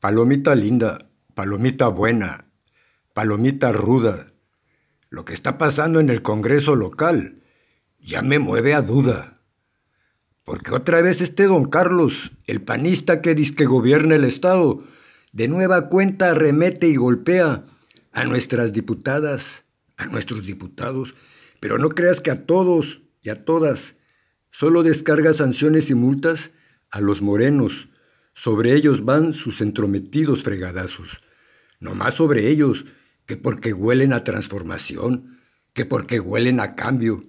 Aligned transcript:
Palomita 0.00 0.54
linda, 0.54 1.10
palomita 1.34 1.88
buena, 1.88 2.44
palomita 3.14 3.72
ruda, 3.72 4.28
lo 5.10 5.24
que 5.24 5.32
está 5.32 5.58
pasando 5.58 5.98
en 5.98 6.08
el 6.08 6.22
Congreso 6.22 6.76
local 6.76 7.42
ya 7.98 8.22
me 8.22 8.38
mueve 8.38 8.74
a 8.74 8.82
duda. 8.82 9.40
Porque 10.44 10.72
otra 10.72 11.02
vez 11.02 11.20
este 11.20 11.44
don 11.44 11.64
Carlos, 11.64 12.30
el 12.46 12.62
panista 12.62 13.20
que 13.20 13.34
dice 13.34 13.56
que 13.56 13.66
gobierna 13.66 14.14
el 14.14 14.24
Estado, 14.24 14.84
de 15.32 15.48
nueva 15.48 15.88
cuenta 15.88 16.30
arremete 16.30 16.86
y 16.86 16.94
golpea 16.94 17.64
a 18.12 18.24
nuestras 18.24 18.72
diputadas, 18.72 19.64
a 19.96 20.06
nuestros 20.06 20.46
diputados, 20.46 21.16
pero 21.58 21.76
no 21.76 21.88
creas 21.88 22.20
que 22.20 22.30
a 22.30 22.46
todos 22.46 23.02
y 23.20 23.30
a 23.30 23.44
todas 23.44 23.96
solo 24.52 24.84
descarga 24.84 25.32
sanciones 25.32 25.90
y 25.90 25.94
multas 25.94 26.52
a 26.90 27.00
los 27.00 27.20
morenos, 27.20 27.88
sobre 28.40 28.74
ellos 28.74 29.04
van 29.04 29.34
sus 29.34 29.60
entrometidos 29.60 30.42
fregadazos. 30.42 31.18
No 31.80 31.94
más 31.94 32.14
sobre 32.14 32.48
ellos, 32.48 32.84
que 33.26 33.36
porque 33.36 33.72
huelen 33.72 34.12
a 34.12 34.24
transformación, 34.24 35.40
que 35.74 35.84
porque 35.84 36.20
huelen 36.20 36.60
a 36.60 36.74
cambio, 36.74 37.24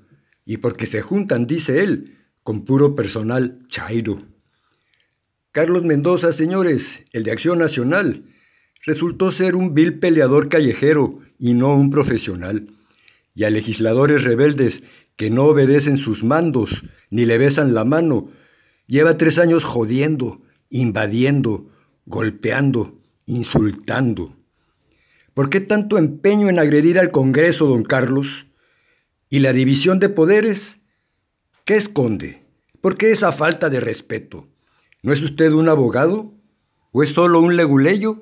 y 0.46 0.58
porque 0.58 0.86
se 0.86 1.02
juntan, 1.02 1.48
dice 1.48 1.84
él, 1.84 2.18
con 2.44 2.64
puro 2.64 2.96
personal 2.96 3.60
chairo. 3.68 4.22
Carlos 5.52 5.84
Mendoza, 5.84 6.32
señores, 6.32 7.04
el 7.12 7.24
de 7.24 7.32
Acción 7.32 7.58
Nacional, 7.58 8.24
resultó 8.86 9.32
ser 9.32 9.56
un 9.56 9.74
vil 9.74 10.00
peleador 10.00 10.48
callejero 10.48 11.20
y 11.38 11.54
no 11.54 11.76
un 11.76 11.90
profesional. 11.90 12.68
Y 13.34 13.44
a 13.44 13.50
legisladores 13.50 14.24
rebeldes 14.24 14.84
que 15.16 15.30
no 15.30 15.46
obedecen 15.46 15.98
sus 15.98 16.24
mandos 16.24 16.84
ni 17.10 17.26
le 17.26 17.38
besan 17.38 17.74
la 17.74 17.84
mano, 17.84 18.32
lleva 18.88 19.18
tres 19.18 19.38
años 19.38 19.64
jodiendo, 19.64 20.42
invadiendo, 20.70 21.70
golpeando, 22.06 23.00
insultando. 23.26 24.36
¿Por 25.34 25.50
qué 25.50 25.62
tanto 25.62 25.98
empeño 25.98 26.50
en 26.50 26.60
agredir 26.60 27.00
al 27.00 27.12
Congreso, 27.12 27.68
don 27.68 27.84
Carlos? 27.84 28.48
¿Y 29.30 29.40
la 29.40 29.54
división 29.54 30.00
de 30.00 30.10
poderes? 30.10 30.80
¿Qué 31.66 31.76
esconde? 31.76 32.46
¿Por 32.82 32.98
qué 32.98 33.12
esa 33.12 33.32
falta 33.32 33.70
de 33.70 33.80
respeto? 33.80 34.48
¿No 35.04 35.14
es 35.14 35.22
usted 35.22 35.52
un 35.52 35.70
abogado? 35.70 36.34
¿O 36.92 37.04
es 37.04 37.10
solo 37.10 37.40
un 37.40 37.56
leguleyo? 37.56 38.22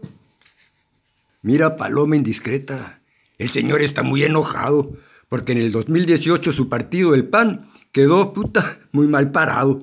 Mira, 1.41 1.77
Paloma 1.77 2.15
indiscreta, 2.15 3.01
el 3.37 3.51
señor 3.51 3.81
está 3.81 4.03
muy 4.03 4.23
enojado 4.23 4.97
porque 5.29 5.53
en 5.53 5.59
el 5.59 5.71
2018 5.71 6.51
su 6.51 6.69
partido, 6.69 7.13
el 7.13 7.25
PAN, 7.25 7.69
quedó 7.91 8.33
puta 8.33 8.79
muy 8.91 9.07
mal 9.07 9.31
parado 9.31 9.79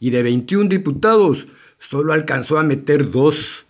y 0.00 0.10
de 0.10 0.22
21 0.22 0.68
diputados 0.68 1.46
solo 1.78 2.12
alcanzó 2.12 2.58
a 2.58 2.62
meter 2.62 3.10
dos, 3.10 3.66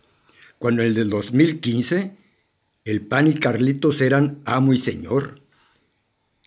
cuando 0.58 0.82
en 0.82 0.88
el 0.88 0.94
del 0.94 1.10
2015 1.10 2.12
el 2.84 3.02
PAN 3.02 3.28
y 3.28 3.34
Carlitos 3.34 4.00
eran 4.00 4.40
amo 4.44 4.72
y 4.72 4.78
señor. 4.78 5.40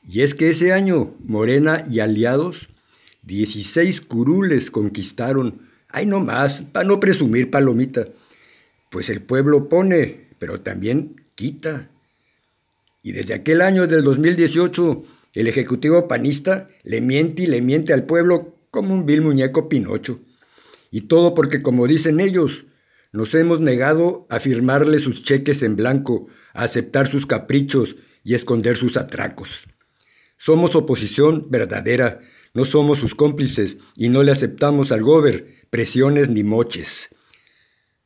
Y 0.03 0.21
es 0.21 0.33
que 0.33 0.49
ese 0.49 0.73
año 0.73 1.15
Morena 1.19 1.85
y 1.89 1.99
aliados 1.99 2.67
16 3.23 4.01
curules 4.01 4.71
conquistaron. 4.71 5.61
Ay, 5.87 6.05
no 6.05 6.19
más, 6.19 6.61
para 6.61 6.87
no 6.87 6.99
presumir 6.99 7.51
palomita. 7.51 8.07
Pues 8.89 9.09
el 9.09 9.21
pueblo 9.21 9.69
pone, 9.69 10.29
pero 10.39 10.61
también 10.61 11.23
quita. 11.35 11.89
Y 13.03 13.11
desde 13.11 13.33
aquel 13.33 13.61
año 13.61 13.87
del 13.87 14.03
2018, 14.03 15.03
el 15.33 15.47
Ejecutivo 15.47 16.07
panista 16.07 16.69
le 16.83 17.01
miente 17.01 17.43
y 17.43 17.47
le 17.47 17.61
miente 17.61 17.93
al 17.93 18.05
pueblo 18.05 18.55
como 18.69 18.93
un 18.93 19.05
vil 19.05 19.21
muñeco 19.21 19.69
Pinocho. 19.69 20.19
Y 20.92 21.02
todo 21.02 21.34
porque, 21.34 21.61
como 21.61 21.88
dicen 21.88 22.20
ellos, 22.20 22.66
nos 23.14 23.34
hemos 23.34 23.59
negado 23.59 24.28
a 24.30 24.39
firmarle 24.39 25.00
sus 25.00 25.23
cheques 25.23 25.64
en 25.64 25.75
blanco, 25.75 26.28
a 26.53 26.64
aceptar 26.64 27.09
sus 27.09 27.25
caprichos 27.25 27.95
y 28.23 28.36
esconder 28.36 28.78
sus 28.78 28.97
atracos. 28.97 29.64
Somos 30.38 30.75
oposición 30.75 31.47
verdadera, 31.50 32.19
no 32.53 32.66
somos 32.66 33.00
sus 33.00 33.16
cómplices 33.16 33.78
y 33.96 34.09
no 34.09 34.24
le 34.24 34.31
aceptamos 34.31 34.91
al 34.91 35.01
gober 35.01 35.66
presiones 35.69 36.30
ni 36.30 36.44
moches. 36.44 37.09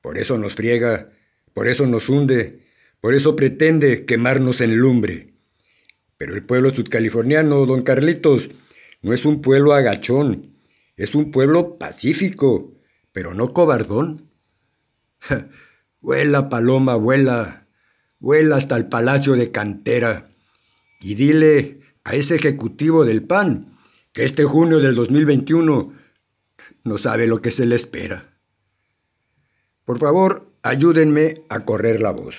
Por 0.01 0.17
eso 0.17 0.37
nos 0.37 0.53
friega, 0.53 1.09
por 1.53 1.67
eso 1.67 1.87
nos 1.87 2.09
hunde, 2.09 2.63
por 3.01 3.15
eso 3.15 3.35
pretende 3.35 4.05
quemarnos 4.05 4.61
en 4.61 4.77
lumbre. 4.77 5.33
Pero 6.17 6.35
el 6.35 6.43
pueblo 6.43 6.69
sudcaliforniano, 6.69 7.65
don 7.65 7.81
Carlitos, 7.81 8.49
no 9.01 9.13
es 9.13 9.25
un 9.25 9.41
pueblo 9.41 9.73
agachón, 9.73 10.51
es 10.95 11.15
un 11.15 11.31
pueblo 11.31 11.77
pacífico, 11.77 12.74
pero 13.15 13.33
no 13.33 13.53
cobardón. 13.53 14.29
vuela, 16.01 16.49
paloma, 16.49 16.95
vuela, 16.95 17.65
vuela 18.19 18.57
hasta 18.57 18.75
el 18.75 18.87
palacio 18.87 19.37
de 19.37 19.51
cantera 19.51 20.27
y 20.99 21.15
dile 21.15 21.79
a 22.03 22.13
ese 22.13 22.35
ejecutivo 22.35 23.05
del 23.05 23.23
PAN 23.23 23.67
que 24.11 24.25
este 24.25 24.43
junio 24.43 24.79
del 24.79 24.95
2021 24.95 25.93
no 26.83 26.97
sabe 26.97 27.25
lo 27.25 27.41
que 27.41 27.51
se 27.51 27.65
le 27.65 27.77
espera. 27.77 28.33
Por 29.85 29.97
favor, 29.97 30.51
ayúdenme 30.61 31.35
a 31.47 31.61
correr 31.61 32.01
la 32.01 32.11
voz. 32.11 32.35